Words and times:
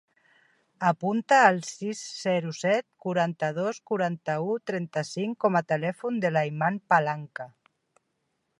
Apunta 0.91 1.35
el 1.49 1.59
sis, 1.67 2.01
zero, 2.21 2.53
set, 2.61 2.87
quaranta-dos, 3.05 3.81
quaranta-u, 3.91 4.57
trenta-cinc 4.71 5.37
com 5.45 5.59
a 5.59 5.63
telèfon 5.75 6.19
de 6.25 6.33
l'Ayman 6.35 6.81
Palanca. 6.95 7.51